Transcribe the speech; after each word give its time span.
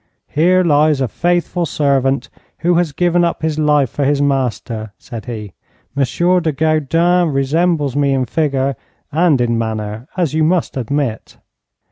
'Here 0.25 0.63
lies 0.63 0.99
a 0.99 1.07
faithful 1.07 1.67
servant 1.67 2.31
who 2.65 2.73
has 2.73 2.91
given 2.91 3.23
up 3.23 3.43
his 3.43 3.59
life 3.59 3.91
for 3.91 4.03
his 4.03 4.19
master,' 4.19 4.93
said 4.97 5.25
he. 5.27 5.53
'Monsieur 5.93 6.39
de 6.39 6.51
Goudin 6.51 7.29
resembles 7.31 7.95
me 7.95 8.11
in 8.11 8.25
figure 8.25 8.75
and 9.11 9.39
in 9.39 9.59
manner, 9.59 10.07
as 10.17 10.33
you 10.33 10.43
must 10.43 10.75
admit.' 10.75 11.37